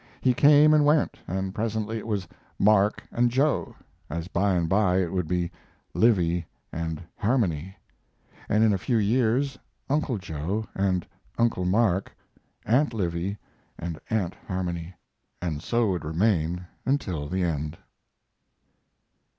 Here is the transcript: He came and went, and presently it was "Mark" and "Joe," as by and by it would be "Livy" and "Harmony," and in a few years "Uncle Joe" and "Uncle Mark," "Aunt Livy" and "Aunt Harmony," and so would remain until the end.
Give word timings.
He 0.19 0.33
came 0.33 0.73
and 0.73 0.83
went, 0.83 1.19
and 1.27 1.53
presently 1.53 1.99
it 1.99 2.07
was 2.07 2.27
"Mark" 2.57 3.03
and 3.11 3.29
"Joe," 3.29 3.75
as 4.09 4.27
by 4.27 4.55
and 4.55 4.67
by 4.67 4.97
it 4.97 5.13
would 5.13 5.27
be 5.27 5.51
"Livy" 5.93 6.47
and 6.73 7.03
"Harmony," 7.15 7.77
and 8.49 8.63
in 8.63 8.73
a 8.73 8.79
few 8.79 8.97
years 8.97 9.59
"Uncle 9.91 10.17
Joe" 10.17 10.65
and 10.73 11.05
"Uncle 11.37 11.65
Mark," 11.65 12.11
"Aunt 12.65 12.95
Livy" 12.95 13.37
and 13.77 13.99
"Aunt 14.09 14.33
Harmony," 14.47 14.95
and 15.39 15.61
so 15.61 15.91
would 15.91 16.03
remain 16.03 16.65
until 16.83 17.27
the 17.27 17.43
end. 17.43 17.77